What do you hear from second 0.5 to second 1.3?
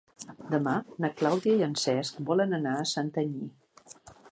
Demà na